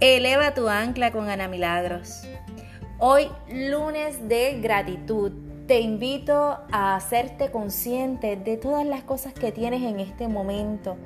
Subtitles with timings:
[0.00, 2.22] Eleva tu ancla con Ana Milagros.
[3.00, 5.32] Hoy, lunes de gratitud,
[5.66, 10.96] te invito a hacerte consciente de todas las cosas que tienes en este momento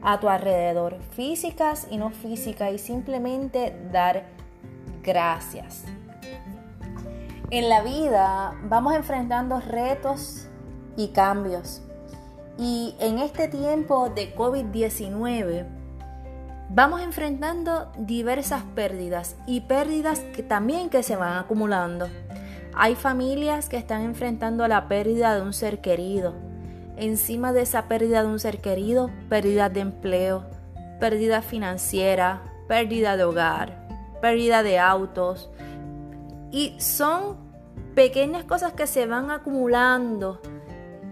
[0.00, 4.24] a tu alrededor, físicas y no físicas, y simplemente dar
[5.02, 5.84] gracias.
[7.50, 10.48] En la vida vamos enfrentando retos
[10.96, 11.82] y cambios.
[12.56, 15.77] Y en este tiempo de COVID-19,
[16.70, 22.08] vamos enfrentando diversas pérdidas y pérdidas que también que se van acumulando.
[22.74, 26.34] Hay familias que están enfrentando la pérdida de un ser querido.
[26.96, 30.44] Encima de esa pérdida de un ser querido, pérdida de empleo,
[31.00, 33.88] pérdida financiera, pérdida de hogar,
[34.20, 35.50] pérdida de autos.
[36.50, 37.36] Y son
[37.94, 40.40] pequeñas cosas que se van acumulando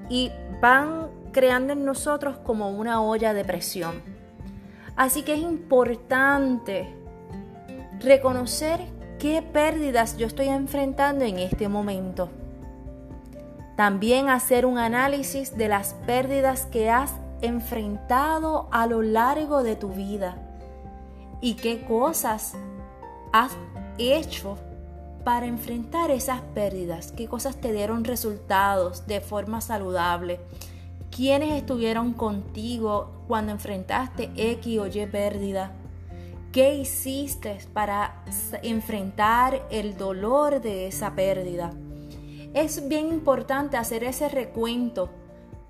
[0.09, 0.31] y
[0.61, 4.16] van creando en nosotros como una olla de presión.
[4.97, 6.95] Así que es importante
[8.01, 8.81] reconocer
[9.19, 12.31] qué pérdidas yo estoy enfrentando en este momento.
[13.77, 19.91] También hacer un análisis de las pérdidas que has enfrentado a lo largo de tu
[19.91, 20.39] vida
[21.43, 22.55] y qué cosas
[23.33, 23.53] has
[23.99, 24.57] hecho
[25.25, 30.41] para enfrentar esas pérdidas, qué cosas te dieron resultados de forma saludable
[31.11, 35.73] quiénes estuvieron contigo cuando enfrentaste X o Y pérdida,
[36.53, 38.23] qué hiciste para
[38.63, 41.73] enfrentar el dolor de esa pérdida.
[42.55, 45.11] Es bien importante hacer ese recuento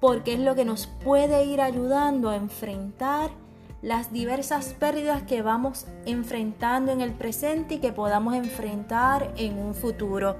[0.00, 3.30] porque es lo que nos puede ir ayudando a enfrentar
[3.82, 9.74] las diversas pérdidas que vamos enfrentando en el presente y que podamos enfrentar en un
[9.74, 10.36] futuro.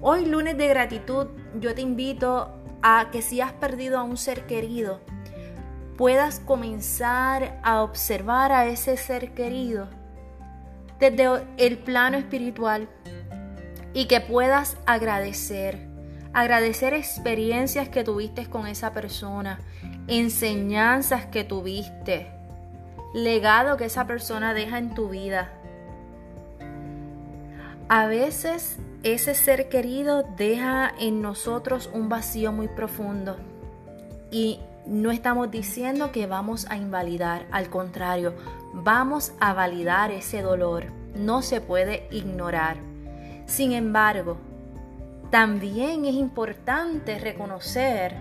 [0.00, 1.26] Hoy lunes de gratitud
[1.60, 2.50] yo te invito
[2.82, 5.00] a que si has perdido a un ser querido,
[5.96, 9.88] puedas comenzar a observar a ese ser querido
[10.98, 12.88] desde el plano espiritual
[13.92, 15.88] y que puedas agradecer,
[16.32, 19.60] agradecer experiencias que tuviste con esa persona,
[20.06, 22.30] enseñanzas que tuviste,
[23.14, 25.50] legado que esa persona deja en tu vida.
[27.88, 28.78] A veces
[29.14, 33.36] ese ser querido deja en nosotros un vacío muy profundo
[34.32, 38.34] y no estamos diciendo que vamos a invalidar, al contrario,
[38.72, 42.78] vamos a validar ese dolor, no se puede ignorar.
[43.46, 44.38] Sin embargo,
[45.30, 48.16] también es importante reconocer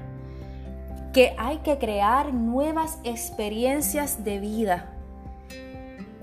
[1.14, 4.94] que hay que crear nuevas experiencias de vida.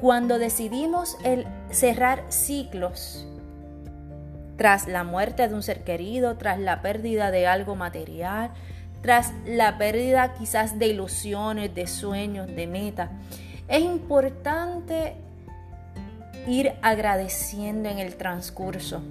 [0.00, 3.26] Cuando decidimos el cerrar ciclos,
[4.56, 8.50] tras la muerte de un ser querido, tras la pérdida de algo material,
[9.00, 13.10] tras la pérdida quizás de ilusiones, de sueños, de metas.
[13.68, 15.14] Es importante
[16.46, 19.02] ir agradeciendo en el transcurso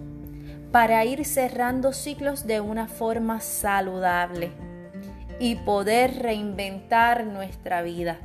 [0.72, 4.52] para ir cerrando ciclos de una forma saludable
[5.40, 8.18] y poder reinventar nuestra vida.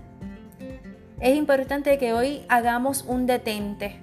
[1.20, 3.96] Es importante que hoy hagamos un detente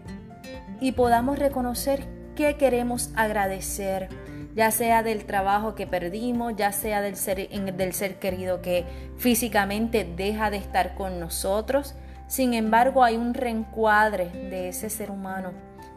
[0.81, 4.09] y podamos reconocer qué queremos agradecer,
[4.55, 8.85] ya sea del trabajo que perdimos, ya sea del ser, del ser querido que
[9.17, 11.95] físicamente deja de estar con nosotros.
[12.27, 15.51] Sin embargo, hay un reencuadre de ese ser humano.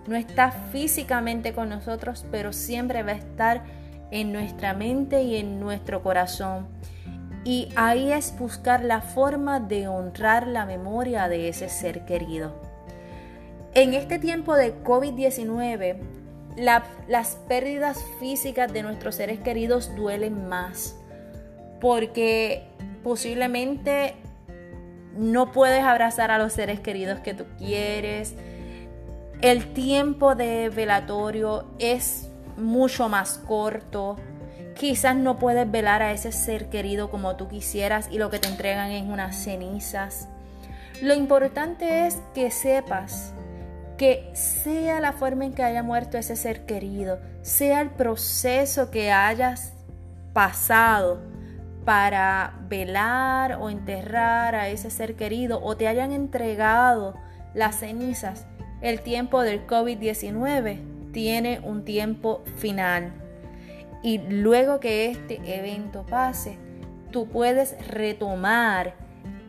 [0.07, 3.65] No está físicamente con nosotros, pero siempre va a estar
[4.11, 6.69] en nuestra mente y en nuestro corazón.
[7.45, 12.61] Y ahí es buscar la forma de honrar la memoria de ese ser querido.
[13.75, 15.97] En este tiempo de COVID-19
[16.57, 20.97] las pérdidas físicas de nuestros seres queridos duelen más
[21.81, 22.65] porque
[23.03, 24.15] posiblemente
[25.17, 28.35] no puedes abrazar a los seres queridos que tú quieres.
[29.41, 34.17] El tiempo de velatorio es mucho más corto.
[34.75, 38.49] Quizás no puedes velar a ese ser querido como tú quisieras y lo que te
[38.49, 40.29] entregan es unas cenizas.
[41.01, 43.33] Lo importante es que sepas
[43.97, 49.11] que sea la forma en que haya muerto ese ser querido, sea el proceso que
[49.11, 49.73] hayas
[50.33, 51.21] pasado
[51.85, 57.15] para velar o enterrar a ese ser querido o te hayan entregado
[57.55, 58.47] las cenizas,
[58.83, 63.13] el tiempo del COVID-19 tiene un tiempo final.
[64.03, 66.59] Y luego que este evento pase,
[67.11, 68.95] tú puedes retomar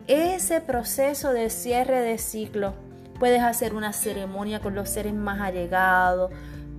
[0.06, 2.87] ese proceso de cierre de ciclo
[3.18, 6.30] Puedes hacer una ceremonia con los seres más allegados.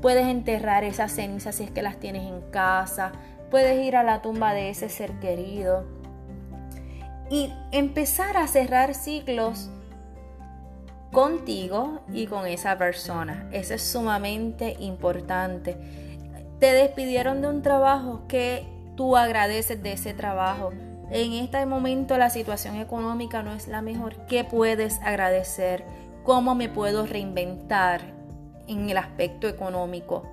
[0.01, 3.12] Puedes enterrar esas cenizas si es que las tienes en casa.
[3.51, 5.86] Puedes ir a la tumba de ese ser querido.
[7.30, 9.69] Y empezar a cerrar ciclos
[11.12, 13.50] contigo y con esa persona.
[13.51, 15.77] Eso es sumamente importante.
[16.59, 18.65] Te despidieron de un trabajo que
[18.95, 20.71] tú agradeces de ese trabajo.
[21.12, 24.25] En este momento la situación económica no es la mejor.
[24.27, 25.83] ¿Qué puedes agradecer?
[26.30, 28.02] ¿Cómo me puedo reinventar
[28.68, 30.30] en el aspecto económico?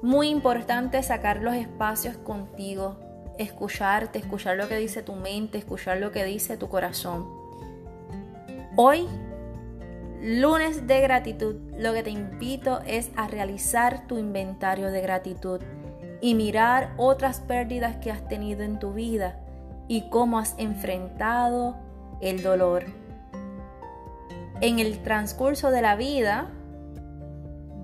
[0.00, 2.96] Muy importante sacar los espacios contigo,
[3.36, 7.26] escucharte, escuchar lo que dice tu mente, escuchar lo que dice tu corazón.
[8.74, 9.06] Hoy
[10.22, 15.60] lunes de gratitud, lo que te invito es a realizar tu inventario de gratitud
[16.22, 19.38] y mirar otras pérdidas que has tenido en tu vida
[19.88, 21.76] y cómo has enfrentado
[22.22, 23.05] el dolor.
[24.60, 26.50] En el transcurso de la vida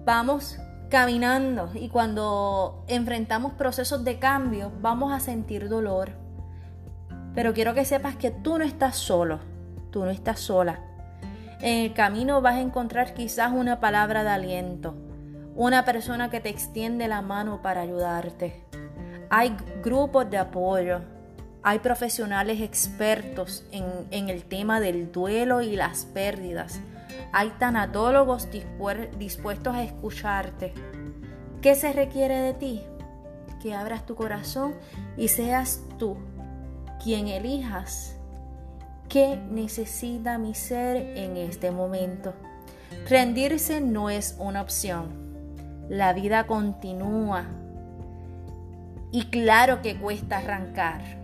[0.05, 0.59] vamos
[0.91, 6.11] caminando y cuando enfrentamos procesos de cambio vamos a sentir dolor.
[7.35, 9.41] Pero quiero que sepas que tú no estás solo,
[9.91, 10.81] tú no estás sola
[11.63, 14.97] en el camino vas a encontrar quizás una palabra de aliento,
[15.55, 18.65] una persona que te extiende la mano para ayudarte.
[19.31, 21.03] Hay grupos de apoyo,
[21.63, 26.81] hay profesionales expertos en, el tema del duelo y las pérdidas.
[27.33, 28.49] Hay tanatólogos
[29.19, 30.75] dispuestos a escucharte.
[31.61, 32.83] ¿Qué se requiere de ti?
[33.63, 34.75] Que abras tu corazón
[35.17, 36.17] y seas tú
[37.03, 38.17] quien elijas
[39.13, 42.33] ¿Qué necesita mi ser en este momento?
[43.11, 45.87] Rendirse no es una opción.
[45.91, 47.45] La vida continúa.
[49.11, 51.22] Y claro que cuesta arrancar.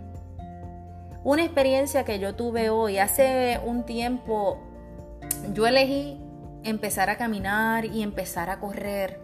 [1.29, 4.63] Una experiencia que yo tuve hoy, hace un tiempo,
[5.53, 6.17] yo elegí
[6.65, 9.21] empezar a caminar y empezar a correr.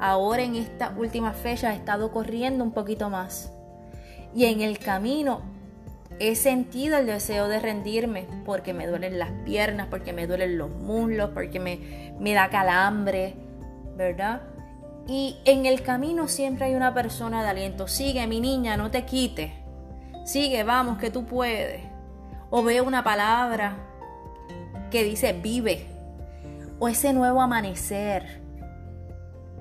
[0.00, 3.52] Ahora en esta última fecha he estado corriendo un poquito más.
[4.34, 5.42] Y en el camino
[6.18, 10.70] he sentido el deseo de rendirme porque me duelen las piernas, porque me duelen los
[10.70, 13.34] muslos, porque me, me da calambre,
[13.94, 14.40] ¿verdad?
[15.06, 17.88] Y en el camino siempre hay una persona de aliento.
[17.88, 19.61] Sigue, mi niña, no te quites.
[20.24, 21.82] Sigue, vamos, que tú puedes.
[22.50, 23.76] O veo una palabra
[24.90, 25.86] que dice vive.
[26.78, 28.42] O ese nuevo amanecer.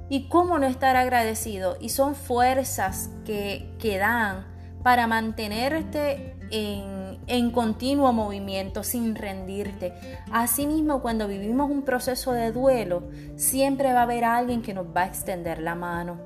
[0.10, 1.78] ¿Y cómo no estar agradecido?
[1.80, 4.46] Y son fuerzas que, que dan
[4.84, 9.94] para mantenerte en, continuo movimiento, sin rendirte.
[10.32, 15.04] Asimismo, cuando vivimos un proceso de duelo, siempre va a haber alguien que nos va
[15.04, 16.20] a extender la mano.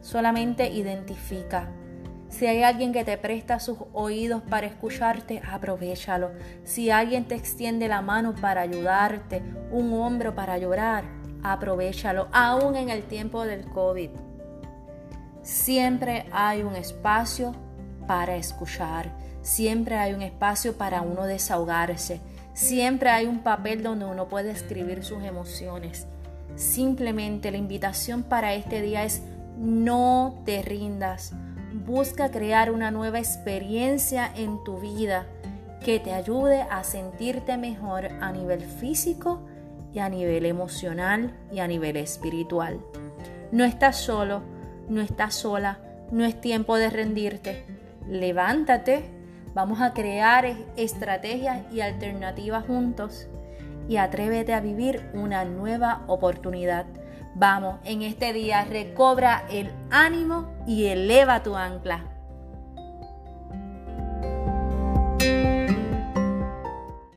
[0.00, 1.70] Solamente identifica.
[2.32, 6.30] Si hay alguien que te presta sus oídos para escucharte, aprovechalo.
[6.64, 11.04] Si alguien te extiende la mano para ayudarte, un hombro para llorar,
[11.42, 12.28] aprovechalo.
[12.32, 14.08] Aún en el tiempo del COVID.
[15.42, 17.54] Siempre hay un espacio
[18.06, 19.10] para escuchar.
[19.42, 22.22] Siempre hay un espacio para uno desahogarse.
[22.54, 26.06] Siempre hay un papel donde uno puede escribir sus emociones.
[26.56, 29.20] Simplemente la invitación para este día es
[29.58, 31.34] no te rindas.
[31.86, 35.26] Busca crear una nueva experiencia en tu vida
[35.84, 39.40] que te ayude a sentirte mejor a nivel físico
[39.92, 42.80] y a nivel emocional y a nivel espiritual.
[43.50, 44.42] No estás solo,
[44.88, 45.80] no estás sola,
[46.12, 47.64] no es tiempo de rendirte.
[48.08, 49.10] Levántate,
[49.52, 53.26] vamos a crear estrategias y alternativas juntos
[53.88, 56.86] y atrévete a vivir una nueva oportunidad.
[57.34, 62.11] Vamos, en este día recobra el ánimo y eleva tu ancla.